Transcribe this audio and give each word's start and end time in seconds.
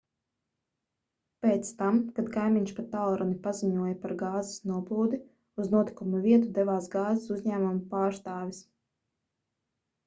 pēc 1.45 1.69
tam 1.81 1.99
kad 2.19 2.31
kaimiņš 2.37 2.73
pa 2.79 2.85
tālruni 2.95 3.37
paziņoja 3.45 3.99
par 4.07 4.15
gāzes 4.23 4.65
noplūdi 4.73 5.21
uz 5.65 5.71
notikuma 5.77 6.25
vietu 6.27 6.51
devās 6.59 6.91
gāzes 6.99 7.33
uzņēmuma 7.39 7.87
pārstāvis 7.95 8.67